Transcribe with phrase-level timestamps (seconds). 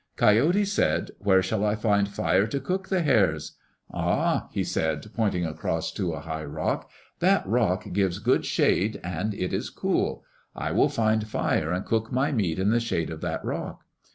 [0.15, 3.55] Coyote said, "Where shall I find fire to cook the hares?
[3.93, 6.89] Ah," he said, pointing across to a high rock,
[7.19, 10.23] "that rock gives good shade and it is cool.
[10.55, 13.83] I will find fire and cook my meat in the shade of that rock."